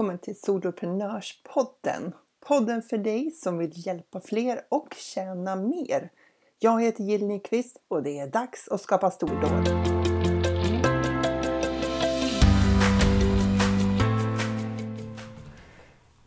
[0.00, 2.12] välkommen till Soloprenörspodden.
[2.46, 6.10] Podden för dig som vill hjälpa fler och tjäna mer.
[6.58, 9.68] Jag heter Jill Nyqvist och det är dags att skapa stordåd.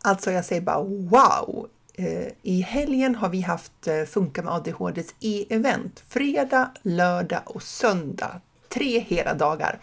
[0.04, 1.70] Alltså jag säger bara wow!
[1.94, 8.42] Eh, I helgen har vi haft eh, Funka med ADHDs e-event fredag, lördag och söndag.
[8.70, 9.80] Tre hela dagar.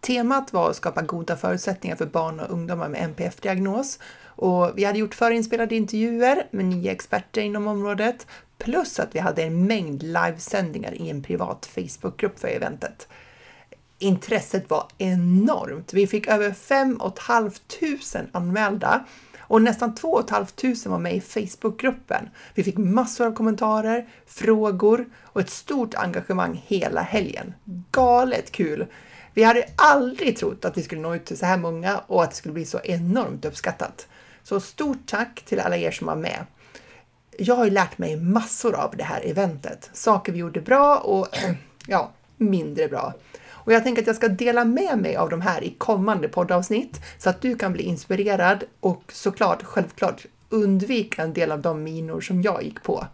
[0.00, 4.98] Temat var att skapa goda förutsättningar för barn och ungdomar med NPF-diagnos och vi hade
[4.98, 8.26] gjort förinspelade intervjuer med nio experter inom området
[8.58, 13.08] plus att vi hade en mängd livesändningar i en privat Facebookgrupp för eventet.
[13.98, 15.92] Intresset var enormt.
[15.94, 19.04] Vi fick över 5 500 anmälda
[19.38, 22.28] och nästan 2 500 var med i Facebookgruppen.
[22.54, 27.54] Vi fick massor av kommentarer, frågor och ett stort engagemang hela helgen.
[27.90, 28.86] Galet kul!
[29.36, 32.30] Vi hade aldrig trott att vi skulle nå ut till så här många och att
[32.30, 34.08] det skulle bli så enormt uppskattat.
[34.42, 36.46] Så stort tack till alla er som var med.
[37.38, 39.90] Jag har ju lärt mig massor av det här eventet.
[39.92, 41.54] Saker vi gjorde bra och eh,
[41.86, 43.14] ja, mindre bra.
[43.48, 47.00] Och jag tänker att jag ska dela med mig av de här i kommande poddavsnitt
[47.18, 52.20] så att du kan bli inspirerad och såklart, självklart, undvika en del av de minor
[52.20, 53.06] som jag gick på.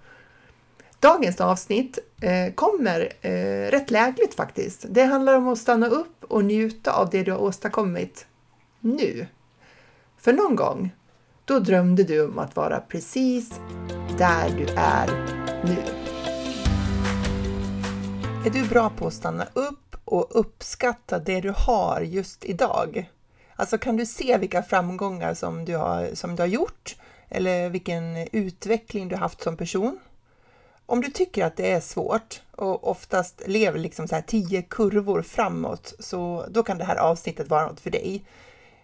[1.03, 4.84] Dagens avsnitt eh, kommer eh, rätt lägligt faktiskt.
[4.91, 8.27] Det handlar om att stanna upp och njuta av det du har åstadkommit
[8.81, 9.27] nu.
[10.19, 10.95] För någon gång,
[11.45, 13.61] då drömde du om att vara precis
[14.19, 15.06] där du är
[15.64, 15.77] nu.
[18.47, 23.11] Är du bra på att stanna upp och uppskatta det du har just idag?
[23.56, 26.97] Alltså kan du se vilka framgångar som du har, som du har gjort
[27.28, 29.98] eller vilken utveckling du haft som person?
[30.86, 35.22] Om du tycker att det är svårt och oftast lever liksom så här tio kurvor
[35.22, 38.24] framåt, så då kan det här avsnittet vara något för dig.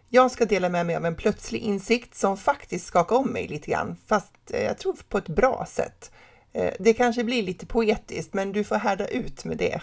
[0.09, 3.71] Jag ska dela med mig av en plötslig insikt som faktiskt skakar om mig lite
[3.71, 6.11] grann, fast eh, jag tror på ett bra sätt.
[6.53, 9.81] Eh, det kanske blir lite poetiskt, men du får härda ut med det.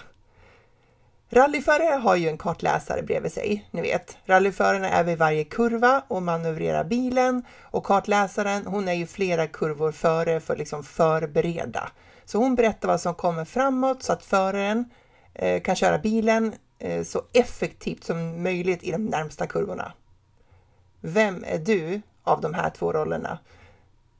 [1.30, 4.18] Rallyförare har ju en kartläsare bredvid sig, ni vet.
[4.25, 9.91] Rallyförarna är vid varje kurva och manövrerar bilen och kartläsaren, hon är ju flera kurvor
[9.91, 11.91] före för att liksom förbereda.
[12.25, 14.90] Så hon berättar vad som kommer framåt så att föraren
[15.34, 19.94] eh, kan köra bilen eh, så effektivt som möjligt i de närmsta kurvorna.
[21.02, 23.40] Vem är du av de här två rollerna?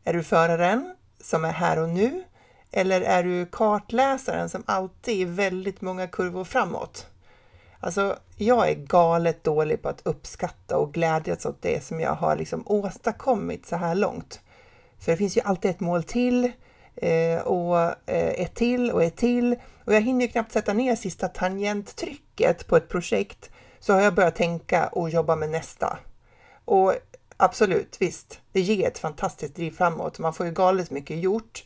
[0.04, 2.24] Är du föraren som är här och nu
[2.75, 7.08] eller är du kartläsaren som alltid är väldigt många kurvor framåt?
[7.80, 12.35] Alltså, jag är galet dålig på att uppskatta och glädjas åt det som jag har
[12.35, 14.41] liksom åstadkommit så här långt.
[15.00, 16.52] För det finns ju alltid ett mål till
[16.96, 20.96] eh, och eh, ett till och ett till och jag hinner ju knappt sätta ner
[20.96, 23.50] sista tangenttrycket på ett projekt
[23.80, 25.97] så har jag börjat tänka och jobba med nästa.
[26.66, 26.94] Och
[27.38, 30.19] absolut, visst, det ger ett fantastiskt driv framåt.
[30.19, 31.64] Man får ju galet mycket gjort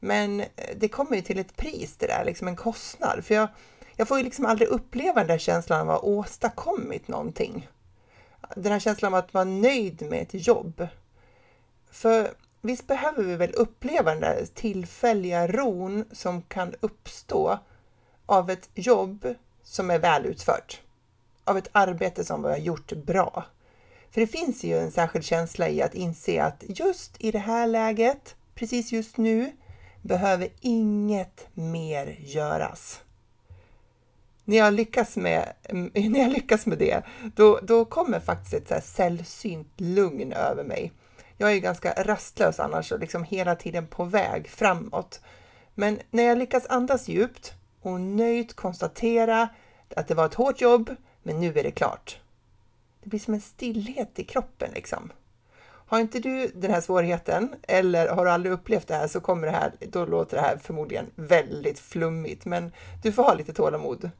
[0.00, 0.46] men eh,
[0.76, 3.24] det kommer ju till ett pris det där, liksom en kostnad.
[3.24, 3.48] För jag,
[3.96, 7.68] jag får ju liksom aldrig uppleva den där känslan av att ha åstadkommit någonting.
[8.56, 10.86] Den här känslan av att vara nöjd med ett jobb.
[11.90, 12.30] För
[12.60, 17.58] visst behöver vi väl uppleva den där tillfälliga ron som kan uppstå
[18.26, 20.80] av ett jobb som är väl utfört.
[21.44, 23.44] Av ett arbete som vi har gjort bra.
[24.10, 27.66] För det finns ju en särskild känsla i att inse att just i det här
[27.66, 29.52] läget, precis just nu,
[30.02, 33.00] behöver inget mer göras.
[34.44, 35.52] När jag lyckas med,
[35.94, 37.02] när jag lyckas med det,
[37.36, 40.92] då, då kommer faktiskt ett så här sällsynt lugn över mig.
[41.36, 45.20] Jag är ju ganska rastlös annars och liksom hela tiden på väg framåt.
[45.74, 49.48] Men när jag lyckas andas djupt och nöjt konstatera
[49.96, 52.20] att det var ett hårt jobb, men nu är det klart.
[53.02, 55.12] Det blir som en stillhet i kroppen liksom.
[55.90, 59.46] Har inte du den här svårigheten eller har du aldrig upplevt det här så kommer
[59.46, 64.10] det här, då låter det här förmodligen väldigt flummigt, men du får ha lite tålamod.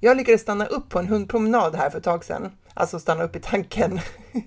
[0.00, 3.36] Jag lyckades stanna upp på en hundpromenad här för ett tag sedan, alltså stanna upp
[3.36, 4.00] i tanken.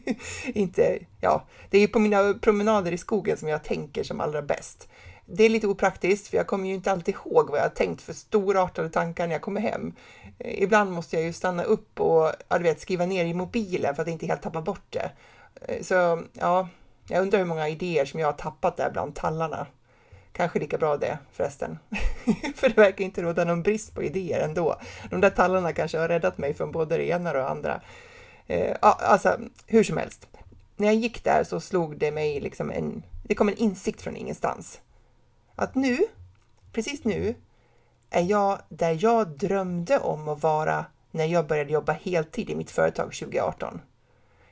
[0.46, 4.42] inte, ja, det är ju på mina promenader i skogen som jag tänker som allra
[4.42, 4.88] bäst.
[5.26, 8.02] Det är lite opraktiskt, för jag kommer ju inte alltid ihåg vad jag har tänkt
[8.02, 9.94] för storartade tankar när jag kommer hem.
[10.38, 13.96] Eh, ibland måste jag ju stanna upp och ja, du vet, skriva ner i mobilen
[13.96, 15.12] för att inte helt tappa bort det.
[15.62, 16.68] Eh, så ja,
[17.08, 19.68] jag undrar hur många idéer som jag har tappat där bland tallarna.
[20.32, 21.80] Kanske lika bra det förresten.
[22.56, 24.80] För det verkar inte råda någon brist på idéer ändå.
[25.10, 27.82] De där tallarna kanske har räddat mig från både det ena och det andra.
[28.48, 30.28] Eh, alltså, hur som helst.
[30.76, 34.16] När jag gick där så slog det mig liksom en, det kom en insikt från
[34.16, 34.82] ingenstans.
[35.56, 35.98] Att nu,
[36.72, 37.36] precis nu,
[38.10, 42.72] är jag där jag drömde om att vara när jag började jobba heltid i mitt
[42.72, 43.82] företag 2018.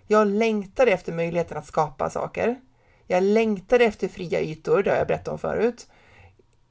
[0.08, 2.56] Jag längtade efter möjligheten att skapa saker.
[3.08, 5.88] Jag längtade efter fria ytor, det har jag berättat om förut.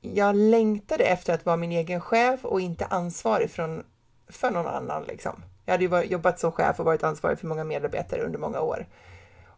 [0.00, 3.82] Jag längtade efter att vara min egen chef och inte ansvarig från,
[4.28, 5.04] för någon annan.
[5.04, 5.42] Liksom.
[5.64, 8.86] Jag hade ju jobbat som chef och varit ansvarig för många medarbetare under många år.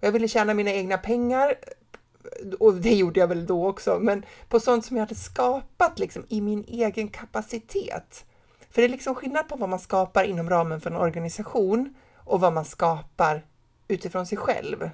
[0.00, 1.54] Jag ville tjäna mina egna pengar
[2.60, 6.25] och det gjorde jag väl då också, men på sånt som jag hade skapat liksom
[6.28, 8.25] i min egen kapacitet.
[8.70, 12.40] För det är liksom skillnad på vad man skapar inom ramen för en organisation och
[12.40, 13.42] vad man skapar
[13.88, 14.90] utifrån sig själv,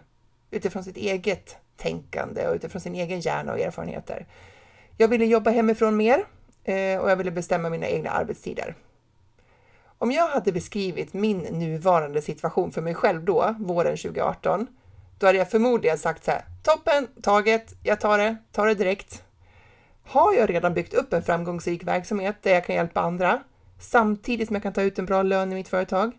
[0.51, 4.27] utifrån sitt eget tänkande och utifrån sin egen hjärna och erfarenheter.
[4.97, 6.25] Jag ville jobba hemifrån mer
[6.65, 8.75] eh, och jag ville bestämma mina egna arbetstider.
[9.99, 14.67] Om jag hade beskrivit min nuvarande situation för mig själv då, våren 2018,
[15.19, 19.23] då hade jag förmodligen sagt så här, toppen, taget, jag tar det, tar det direkt.
[20.07, 23.43] Har jag redan byggt upp en framgångsrik verksamhet där jag kan hjälpa andra,
[23.81, 26.13] samtidigt som jag kan ta ut en bra lön i mitt företag?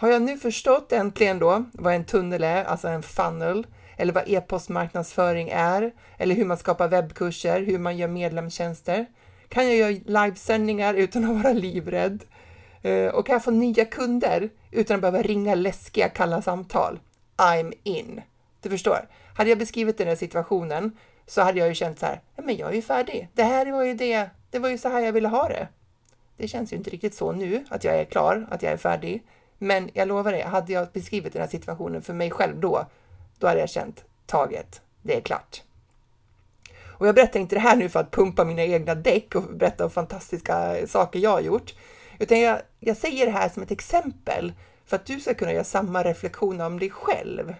[0.00, 3.66] Har jag nu förstått äntligen då vad en tunnel är, alltså en funnel,
[3.96, 9.06] eller vad e-postmarknadsföring är, eller hur man skapar webbkurser, hur man gör medlemstjänster?
[9.48, 12.24] Kan jag göra livesändningar utan att vara livrädd?
[12.82, 17.00] Eh, och kan jag få nya kunder utan att behöva ringa läskiga kalla samtal?
[17.36, 18.20] I'm in.
[18.60, 19.08] Du förstår?
[19.34, 22.70] Hade jag beskrivit den här situationen så hade jag ju känt så här, men jag
[22.70, 23.28] är ju färdig.
[23.34, 25.68] Det här var ju det, det var ju så här jag ville ha det.
[26.36, 29.22] Det känns ju inte riktigt så nu, att jag är klar, att jag är färdig.
[29.62, 32.86] Men jag lovar dig, hade jag beskrivit den här situationen för mig själv då,
[33.38, 35.62] då hade jag känt taget, det är klart.
[36.98, 39.84] Och jag berättar inte det här nu för att pumpa mina egna däck och berätta
[39.84, 41.74] om fantastiska saker jag har gjort,
[42.18, 44.52] utan jag, jag säger det här som ett exempel
[44.84, 47.54] för att du ska kunna göra samma reflektion om dig själv.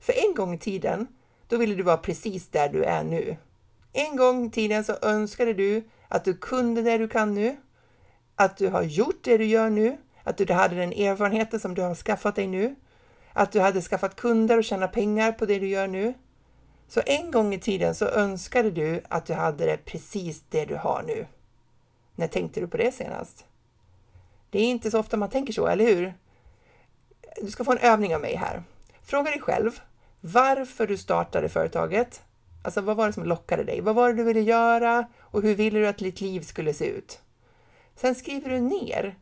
[0.00, 1.06] För en gång i tiden,
[1.48, 3.36] då ville du vara precis där du är nu.
[3.92, 7.56] En gång i tiden så önskade du att du kunde det du kan nu,
[8.36, 11.82] att du har gjort det du gör nu, att du hade den erfarenheten som du
[11.82, 12.74] har skaffat dig nu,
[13.32, 16.14] att du hade skaffat kunder och tjäna pengar på det du gör nu.
[16.88, 20.76] Så en gång i tiden så önskade du att du hade det precis det du
[20.76, 21.26] har nu.
[22.14, 23.46] När tänkte du på det senast?
[24.50, 26.14] Det är inte så ofta man tänker så, eller hur?
[27.42, 28.62] Du ska få en övning av mig här.
[29.02, 29.80] Fråga dig själv
[30.20, 32.22] varför du startade företaget.
[32.62, 33.80] Alltså vad var det som lockade dig?
[33.80, 36.86] Vad var det du ville göra och hur ville du att ditt liv skulle se
[36.86, 37.20] ut?
[37.96, 39.16] Sen skriver du ner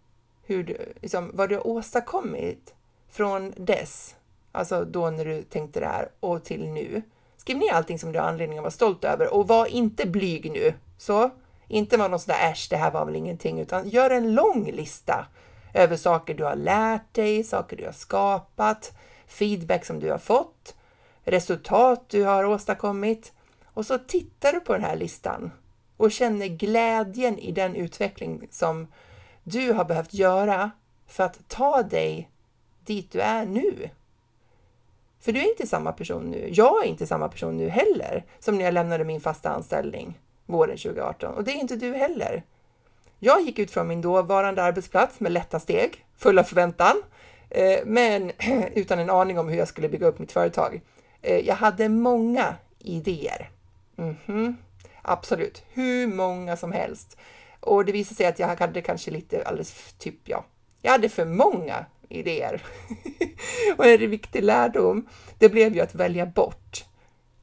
[0.50, 2.74] hur du, liksom, vad du har åstadkommit
[3.10, 4.16] från dess,
[4.52, 7.02] alltså då när du tänkte det här och till nu.
[7.36, 10.50] Skriv ner allting som du har anledning att vara stolt över och var inte blyg
[10.50, 10.74] nu.
[10.98, 11.30] Så,
[11.68, 14.70] inte vara någon sån där äsch, det här var väl ingenting, utan gör en lång
[14.70, 15.26] lista
[15.74, 18.92] över saker du har lärt dig, saker du har skapat,
[19.26, 20.74] feedback som du har fått,
[21.24, 23.32] resultat du har åstadkommit
[23.64, 25.50] och så tittar du på den här listan
[25.96, 28.86] och känner glädjen i den utveckling som
[29.42, 30.70] du har behövt göra
[31.06, 32.30] för att ta dig
[32.84, 33.90] dit du är nu.
[35.20, 36.48] För du är inte samma person nu.
[36.52, 40.76] Jag är inte samma person nu heller som när jag lämnade min fasta anställning våren
[40.76, 42.42] 2018 och det är inte du heller.
[43.18, 47.02] Jag gick ut från min dåvarande arbetsplats med lätta steg, fulla förväntan,
[47.50, 48.32] eh, men
[48.74, 50.80] utan en aning om hur jag skulle bygga upp mitt företag.
[51.22, 53.50] Eh, jag hade många idéer.
[53.96, 54.54] Mm -hmm.
[55.02, 57.16] Absolut, hur många som helst.
[57.60, 60.44] Och det visade sig att jag hade kanske lite alldeles, typ ja,
[60.82, 62.62] jag hade för många idéer.
[63.76, 66.84] och en viktig lärdom, det blev ju att välja bort.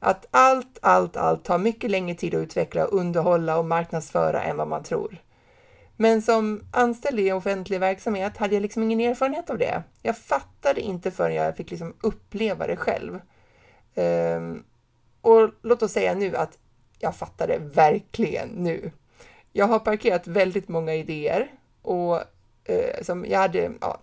[0.00, 4.68] Att allt, allt, allt tar mycket längre tid att utveckla, underhålla och marknadsföra än vad
[4.68, 5.22] man tror.
[5.96, 9.82] Men som anställd i offentlig verksamhet hade jag liksom ingen erfarenhet av det.
[10.02, 13.20] Jag fattade inte förrän jag fick liksom uppleva det själv.
[13.94, 14.64] Um,
[15.20, 16.58] och låt oss säga nu att
[16.98, 18.90] jag fattade verkligen nu.
[19.58, 21.46] Jag har parkerat väldigt många idéer
[21.82, 22.16] och
[22.64, 24.00] eh, som jag hade ja,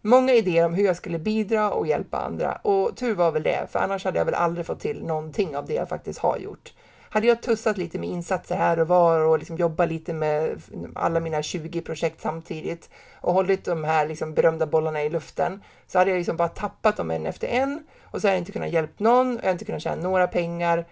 [0.00, 3.66] många idéer om hur jag skulle bidra och hjälpa andra och tur var väl det,
[3.70, 6.72] för annars hade jag väl aldrig fått till någonting av det jag faktiskt har gjort.
[7.08, 10.62] Hade jag tussat lite med insatser här och var och liksom jobbat lite med
[10.94, 15.98] alla mina 20 projekt samtidigt och hållit de här liksom berömda bollarna i luften så
[15.98, 18.72] hade jag liksom bara tappat dem en efter en och så hade jag inte kunnat
[18.72, 20.86] hjälpa någon, jag hade inte kunnat tjäna några pengar.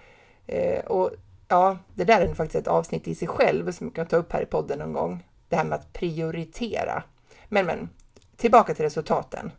[0.46, 1.10] Eh, och
[1.52, 4.32] ja, det där är faktiskt ett avsnitt i sig själv som jag kan ta upp
[4.32, 5.24] här i podden någon gång.
[5.48, 7.02] Det här med att prioritera.
[7.48, 7.88] Men, men,
[8.36, 9.52] tillbaka till resultaten.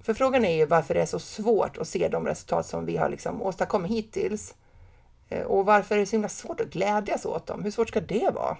[0.00, 2.96] För frågan är ju varför det är så svårt att se de resultat som vi
[2.96, 4.54] har liksom åstadkommit hittills.
[5.28, 7.62] Eh, och varför är det så himla svårt att glädjas åt dem?
[7.62, 8.56] Hur svårt ska det vara?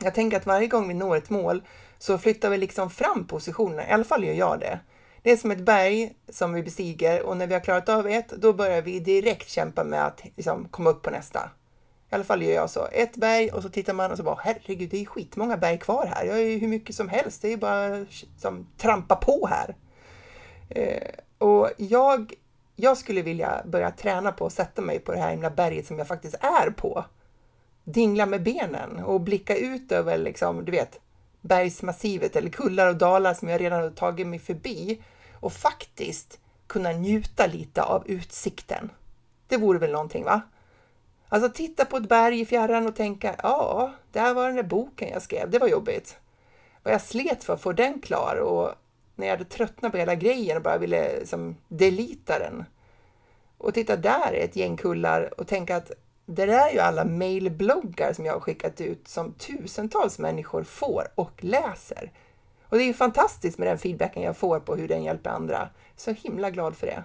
[0.00, 1.62] Jag tänker att varje gång vi når ett mål
[1.98, 4.80] så flyttar vi liksom fram positionerna, i alla fall gör jag det.
[5.22, 8.28] Det är som ett berg som vi bestiger och när vi har klarat av ett,
[8.28, 11.50] då börjar vi direkt kämpa med att liksom komma upp på nästa.
[12.10, 12.86] I alla fall gör jag så.
[12.92, 16.06] Ett berg och så tittar man och så bara herregud, det är skitmånga berg kvar
[16.06, 16.24] här.
[16.24, 17.42] Jag är ju hur mycket som helst.
[17.42, 18.06] Det är ju bara
[18.38, 19.74] som trampa på här.
[20.68, 22.34] Eh, Och jag,
[22.76, 25.98] jag skulle vilja börja träna på att sätta mig på det här himla berget som
[25.98, 27.04] jag faktiskt är på.
[27.84, 31.00] Dingla med benen och blicka ut över, liksom, du vet,
[31.40, 35.02] bergsmassivet eller kullar och dalar som jag redan har tagit mig förbi
[35.42, 38.90] och faktiskt kunna njuta lite av utsikten.
[39.46, 40.40] Det vore väl någonting, va?
[41.28, 45.08] Alltså titta på ett berg i fjärran och tänka, ja, där var den där boken
[45.08, 46.18] jag skrev, det var jobbigt.
[46.82, 48.74] Vad jag slet för att få den klar och
[49.16, 52.64] när jag hade tröttnat på hela grejen och bara ville liksom, delita den.
[53.58, 55.90] Och titta där är ett gäng kullar och tänka att
[56.26, 61.08] det där är ju alla mailbloggar som jag har skickat ut som tusentals människor får
[61.14, 62.12] och läser.
[62.72, 65.68] Och det är ju fantastiskt med den feedbacken jag får på hur den hjälper andra.
[65.96, 67.04] Så himla glad för det.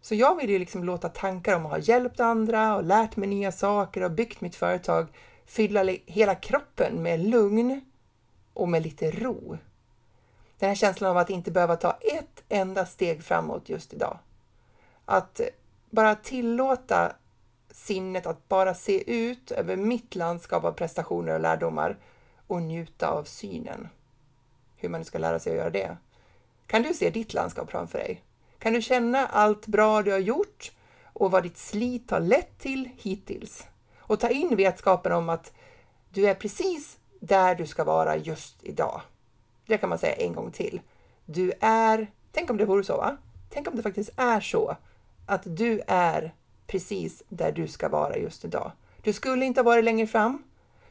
[0.00, 3.28] Så jag vill ju liksom låta tankar om att ha hjälpt andra och lärt mig
[3.28, 5.06] nya saker och byggt mitt företag
[5.46, 7.80] fylla hela kroppen med lugn
[8.52, 9.58] och med lite ro.
[10.58, 14.18] Den här känslan av att inte behöva ta ett enda steg framåt just idag.
[15.04, 15.40] Att
[15.90, 17.12] bara tillåta
[17.70, 21.96] sinnet att bara se ut över mitt landskap av prestationer och lärdomar
[22.46, 23.88] och njuta av synen.
[24.80, 25.96] Hur man ska lära sig att göra det.
[26.66, 28.22] Kan du se ditt landskap framför dig?
[28.58, 30.72] Kan du känna allt bra du har gjort
[31.12, 33.66] och vad ditt slit har lett till hittills?
[33.98, 35.52] Och ta in vetskapen om att
[36.10, 39.00] du är precis där du ska vara just idag.
[39.66, 40.80] Det kan man säga en gång till.
[41.24, 43.16] Du är, tänk om det vore så, va?
[43.50, 44.76] Tänk om det faktiskt är så
[45.26, 46.34] att du är
[46.66, 48.72] precis där du ska vara just idag.
[49.02, 50.42] Du skulle inte ha varit längre fram.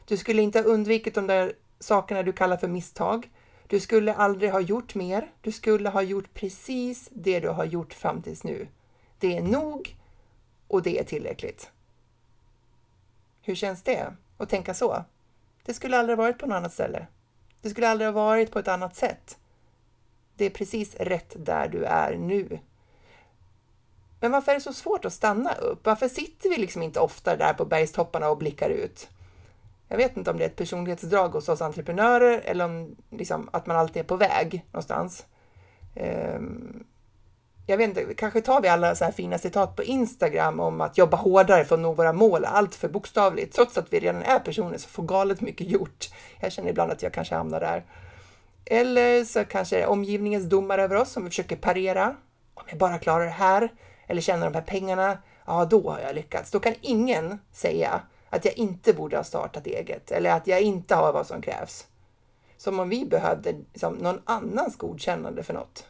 [0.04, 3.30] Du skulle inte ha undvikit de där sakerna du kallar för misstag.
[3.68, 5.32] Du skulle aldrig ha gjort mer.
[5.40, 8.68] Du skulle ha gjort precis det du har gjort fram tills nu.
[9.18, 9.96] Det är nog
[10.68, 11.70] och det är tillräckligt.
[13.42, 15.04] Hur känns det att tänka så?
[15.64, 17.06] Det skulle aldrig ha varit på något annat ställe.
[17.62, 19.38] Det skulle aldrig ha varit på ett annat sätt.
[20.36, 22.58] Det är precis rätt där du är nu.
[24.20, 25.86] Men varför är det så svårt att stanna upp?
[25.86, 29.08] Varför sitter vi liksom inte ofta där på bergstopparna och blickar ut?
[29.88, 33.66] Jag vet inte om det är ett personlighetsdrag hos oss entreprenörer eller om liksom, att
[33.66, 35.26] man alltid är på väg någonstans.
[35.94, 36.84] Um,
[37.66, 40.98] jag vet inte, kanske tar vi alla så här fina citat på Instagram om att
[40.98, 44.38] jobba hårdare för att nå våra mål, allt för bokstavligt, trots att vi redan är
[44.38, 46.08] personer som får galet mycket gjort.
[46.40, 47.84] Jag känner ibland att jag kanske hamnar där.
[48.64, 52.16] Eller så kanske det är omgivningens domar över oss som vi försöker parera.
[52.54, 53.68] Om jag bara klarar det här
[54.06, 56.50] eller tjänar de här pengarna, ja då har jag lyckats.
[56.50, 58.00] Då kan ingen säga
[58.30, 61.86] att jag inte borde ha startat eget eller att jag inte har vad som krävs.
[62.56, 65.86] Som om vi behövde liksom, någon annans godkännande för något.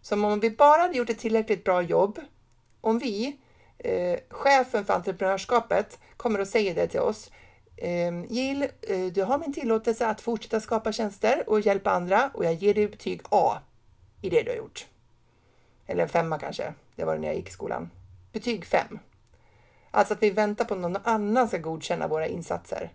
[0.00, 2.20] Som om vi bara hade gjort ett tillräckligt bra jobb,
[2.80, 3.36] om vi,
[3.78, 7.30] eh, chefen för entreprenörskapet, kommer och säger det till oss.
[7.76, 12.44] Eh, Jill, eh, du har min tillåtelse att fortsätta skapa tjänster och hjälpa andra och
[12.44, 13.58] jag ger dig betyg A
[14.22, 14.86] i det du har gjort.
[15.86, 17.90] Eller en femma kanske, det var det när jag gick i skolan.
[18.32, 18.98] Betyg 5.
[19.90, 22.92] Alltså att vi väntar på att någon annan ska godkänna våra insatser.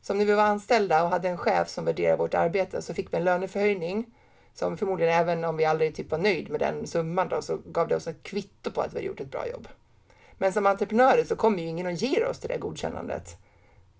[0.00, 3.12] Som när vi var anställda och hade en chef som värderade vårt arbete så fick
[3.12, 4.06] vi en löneförhöjning
[4.54, 7.88] som förmodligen även om vi aldrig typ var nöjd med den summan då, så gav
[7.88, 9.68] det oss ett kvitto på att vi har gjort ett bra jobb.
[10.38, 13.36] Men som entreprenörer så kommer ju ingen att ge oss det där godkännandet.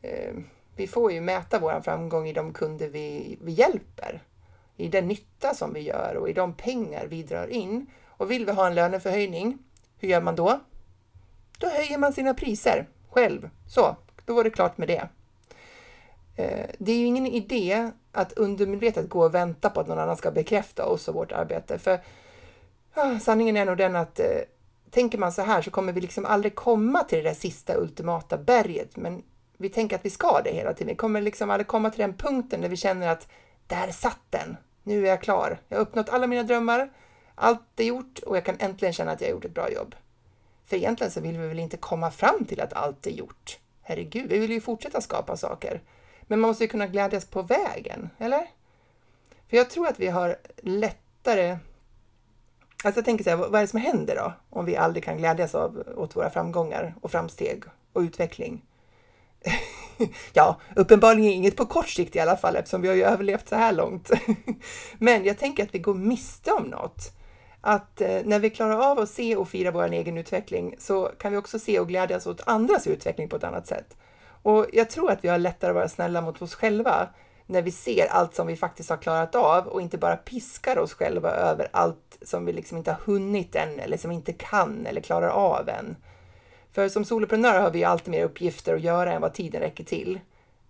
[0.02, 0.44] Ehm,
[0.76, 4.22] vi får ju mäta vår framgång i de kunder vi, vi hjälper,
[4.76, 7.86] i den nytta som vi gör och i de pengar vi drar in.
[8.06, 9.58] Och vill vi ha en löneförhöjning,
[9.98, 10.60] hur gör man då?
[11.62, 13.50] Då höjer man sina priser själv.
[13.66, 15.08] Så, då var det klart med det.
[16.36, 20.16] Eh, det är ju ingen idé att undermedvetet gå och vänta på att någon annan
[20.16, 21.78] ska bekräfta oss och vårt arbete.
[21.78, 22.00] För
[22.94, 24.26] ah, sanningen är nog den att eh,
[24.90, 28.38] tänker man så här så kommer vi liksom aldrig komma till det där sista ultimata
[28.38, 28.96] berget.
[28.96, 29.22] Men
[29.56, 30.88] vi tänker att vi ska det hela tiden.
[30.88, 33.28] Vi kommer liksom aldrig komma till den punkten där vi känner att
[33.66, 34.56] där satt den.
[34.82, 35.60] Nu är jag klar.
[35.68, 36.90] Jag har uppnått alla mina drömmar.
[37.34, 39.94] Allt är gjort och jag kan äntligen känna att jag har gjort ett bra jobb.
[40.66, 43.58] För egentligen så vill vi väl inte komma fram till att allt är gjort.
[43.82, 45.80] Herregud, vi vill ju fortsätta skapa saker.
[46.22, 48.46] Men man måste ju kunna glädjas på vägen, eller?
[49.48, 51.58] För jag tror att vi har lättare...
[52.84, 54.32] Alltså jag tänker så här, vad är det som händer då?
[54.50, 58.64] Om vi aldrig kan glädjas av, åt våra framgångar och framsteg och utveckling.
[60.32, 63.56] ja, uppenbarligen inget på kort sikt i alla fall eftersom vi har ju överlevt så
[63.56, 64.10] här långt.
[64.98, 67.12] Men jag tänker att vi går miste om något.
[67.64, 71.32] Att eh, när vi klarar av att se och fira vår egen utveckling så kan
[71.32, 73.96] vi också se och glädjas åt andras utveckling på ett annat sätt.
[74.42, 77.08] Och jag tror att vi har lättare att vara snälla mot oss själva
[77.46, 80.94] när vi ser allt som vi faktiskt har klarat av och inte bara piskar oss
[80.94, 84.86] själva över allt som vi liksom inte har hunnit än eller som vi inte kan
[84.86, 85.96] eller klarar av än.
[86.72, 90.20] För som soloprenör har vi alltid mer uppgifter att göra än vad tiden räcker till.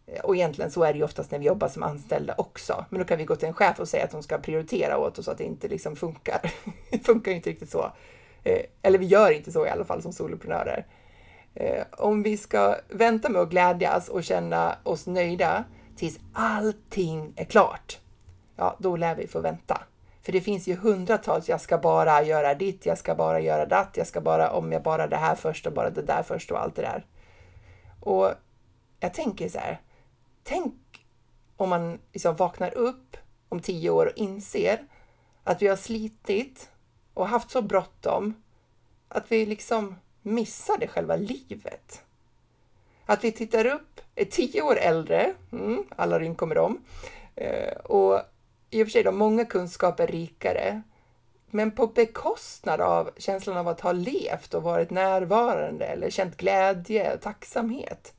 [0.06, 2.84] Eh, och egentligen så är det ju oftast när vi jobbar som anställda också.
[2.90, 5.18] Men då kan vi gå till en chef och säga att de ska prioritera åt
[5.18, 6.52] oss så att det inte liksom funkar.
[6.90, 7.92] det funkar ju inte riktigt så.
[8.44, 10.86] Eh, eller vi gör inte så i alla fall som soloprenörer.
[11.54, 15.64] Eh, om vi ska vänta med att glädjas och känna oss nöjda
[15.96, 18.00] tills allting är klart,
[18.56, 19.82] ja, då lär vi få vänta.
[20.22, 23.96] För det finns ju hundratals, jag ska bara göra ditt, jag ska bara göra datt,
[23.96, 26.60] jag ska bara, om jag bara det här först och bara det där först och
[26.62, 27.06] allt det där.
[28.00, 28.30] Och
[29.00, 29.80] jag tänker så här,
[30.42, 31.06] tänk
[31.56, 33.16] om man liksom vaknar upp
[33.48, 34.86] om tio år och inser
[35.44, 36.70] att vi har slitit
[37.14, 38.34] och haft så bråttom
[39.08, 42.02] att vi liksom missade själva livet.
[43.06, 46.84] Att vi tittar upp, är tio år äldre, mm, alla ryn kommer om,
[47.34, 48.20] eh, och
[48.70, 50.82] i och för sig då, många kunskaper rikare,
[51.50, 57.14] men på bekostnad av känslan av att ha levt och varit närvarande eller känt glädje
[57.14, 58.14] och tacksamhet.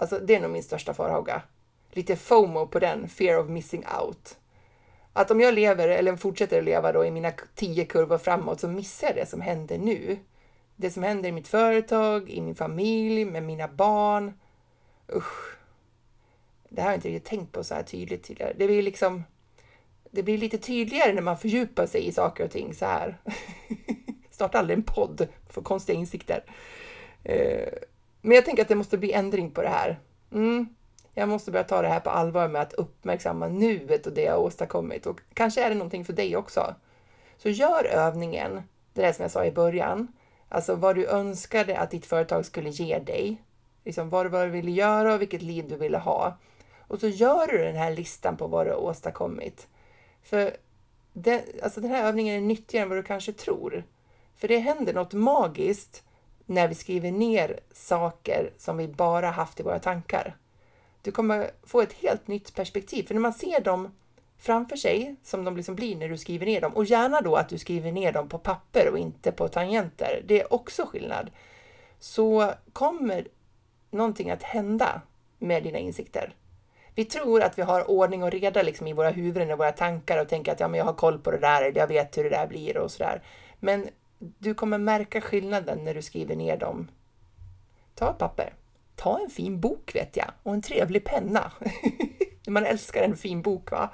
[0.00, 1.42] Alltså, det är nog min största farhåga.
[1.90, 4.38] Lite FOMO på den, fear of missing out.
[5.12, 8.68] Att om jag lever, eller fortsätter att leva då i mina tio kurvor framåt, så
[8.68, 10.18] missar jag det som händer nu.
[10.76, 14.32] Det som händer i mitt företag, i min familj, med mina barn.
[15.14, 15.56] Usch.
[16.68, 18.52] Det här har jag inte riktigt tänkt på så här tydligt tidigare.
[18.56, 19.22] Det blir liksom
[20.10, 23.18] det blir lite tydligare när man fördjupar sig i saker och ting så här.
[24.30, 26.44] Starta aldrig en podd för konstiga insikter.
[27.24, 27.68] Eh,
[28.20, 30.00] men jag tänker att det måste bli ändring på det här.
[30.32, 30.68] Mm.
[31.14, 34.40] Jag måste börja ta det här på allvar med att uppmärksamma nuet och det jag
[34.40, 35.06] åstadkommit.
[35.06, 36.74] Och kanske är det någonting för dig också.
[37.36, 40.08] Så gör övningen, det där som jag sa i början.
[40.48, 43.42] Alltså vad du önskade att ditt företag skulle ge dig.
[43.84, 46.36] Liksom vad du ville göra och vilket liv du ville ha.
[46.78, 49.68] Och så gör du den här listan på vad du har åstadkommit.
[50.22, 50.56] För
[51.12, 53.84] det, alltså den här övningen är nyttigare än vad du kanske tror.
[54.36, 56.02] För det händer något magiskt
[56.48, 60.36] när vi skriver ner saker som vi bara haft i våra tankar.
[61.02, 63.94] Du kommer få ett helt nytt perspektiv, för när man ser dem
[64.38, 67.48] framför sig, som de liksom blir när du skriver ner dem, och gärna då att
[67.48, 71.30] du skriver ner dem på papper och inte på tangenter, det är också skillnad,
[71.98, 73.28] så kommer
[73.90, 75.02] någonting att hända
[75.38, 76.34] med dina insikter.
[76.94, 80.20] Vi tror att vi har ordning och reda liksom i våra huvuden och våra tankar
[80.20, 82.24] och tänker att ja, men jag har koll på det där, eller jag vet hur
[82.24, 83.22] det där blir och sådär.
[83.60, 86.90] Men du kommer märka skillnaden när du skriver ner dem.
[87.94, 88.54] Ta ett papper.
[88.96, 91.52] Ta en fin bok vet jag och en trevlig penna.
[92.46, 93.90] Man älskar en fin bok va?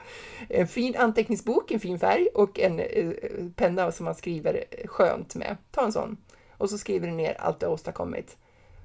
[0.48, 3.12] En fin anteckningsbok, en fin färg och en eh,
[3.56, 5.56] penna som man skriver skönt med.
[5.70, 6.16] Ta en sån.
[6.50, 8.36] Och så skriver du ner allt du har åstadkommit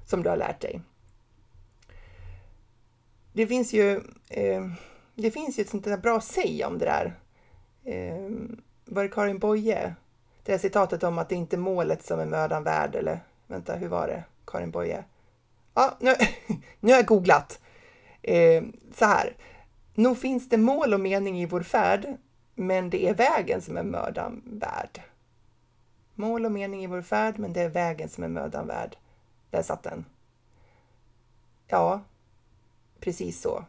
[0.06, 0.80] som du har lärt dig
[3.32, 4.66] det finns ju, eh,
[5.14, 7.20] det finns ju ett sånt där bra säg om det där.
[7.84, 8.30] Eh,
[8.84, 9.94] var det Karin Boye?
[10.42, 13.74] Det där citatet om att det inte är målet som är mödan värd, eller vänta,
[13.74, 14.24] hur var det?
[14.46, 15.04] Karin Boye?
[15.74, 16.14] Ja, nu,
[16.80, 17.60] nu har jag googlat.
[18.22, 18.62] Eh,
[18.94, 19.36] så här.
[19.94, 22.06] Nog finns det mål och mening i vår färd,
[22.54, 25.02] men det är vägen som är mödan värd.
[26.14, 28.96] Mål och mening i vår färd, men det är vägen som är mödan värd.
[29.50, 30.04] Där satt den.
[31.66, 32.00] Ja,
[33.00, 33.64] precis så.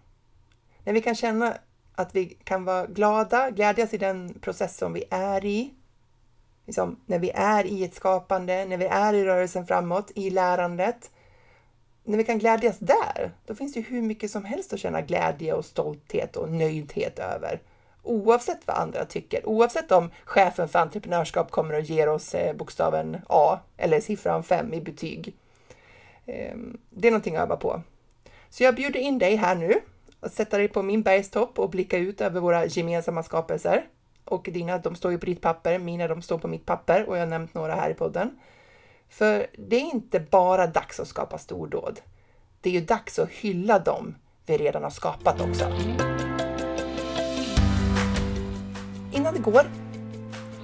[0.83, 1.57] När vi kan känna
[1.95, 5.73] att vi kan vara glada, glädjas i den process som vi är i.
[6.71, 11.11] Liksom, när vi är i ett skapande, när vi är i rörelsen framåt, i lärandet.
[12.03, 15.53] När vi kan glädjas där, då finns det hur mycket som helst att känna glädje
[15.53, 17.61] och stolthet och nöjdhet över.
[18.03, 23.17] Oavsett vad andra tycker, oavsett om chefen för entreprenörskap kommer och ger oss eh, bokstaven
[23.27, 25.35] A eller siffran 5 i betyg.
[26.25, 27.81] Ehm, det är någonting att öva på.
[28.49, 29.73] Så jag bjuder in dig här nu
[30.19, 33.85] att sätta dig på min bergstopp och blicka ut över våra gemensamma skapelser.
[34.25, 37.15] Och dina, de står ju på ditt papper, mina de står på mitt papper och
[37.15, 38.39] jag har nämnt några här i podden.
[39.09, 41.99] För det är inte bara dags att skapa stordåd.
[42.61, 45.65] Det är ju dags att hylla dem vi redan har skapat också.
[49.11, 49.65] Innan det går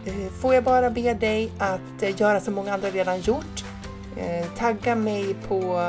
[0.06, 3.66] eh, får jag bara be dig att eh, göra som många andra redan gjort.
[4.18, 5.80] Eh, tagga mig på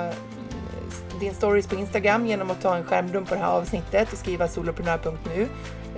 [1.19, 4.49] din stories på Instagram genom att ta en skärmdump på det här avsnittet och skriva
[4.49, 5.49] soloprenör.nu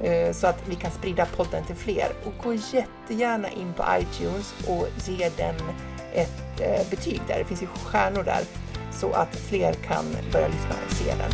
[0.02, 2.08] eh, så att vi kan sprida podden till fler.
[2.24, 5.54] Och gå jättegärna in på iTunes och ge den
[6.12, 7.38] ett eh, betyg där.
[7.38, 8.42] Det finns ju stjärnor där
[8.92, 11.30] så att fler kan börja lyssna och se den.